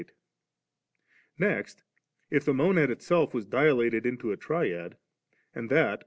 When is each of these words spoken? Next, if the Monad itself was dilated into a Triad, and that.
Next, 1.37 1.83
if 2.31 2.43
the 2.43 2.55
Monad 2.55 2.89
itself 2.89 3.35
was 3.35 3.45
dilated 3.45 4.03
into 4.07 4.31
a 4.31 4.37
Triad, 4.37 4.97
and 5.53 5.69
that. 5.69 5.99